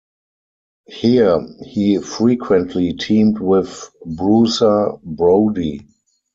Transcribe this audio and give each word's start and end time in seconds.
Here, 0.87 1.47
he 1.63 1.99
frequently 1.99 2.93
teamed 2.93 3.37
with 3.37 3.87
Bruiser 4.03 4.93
Brody. 5.03 5.85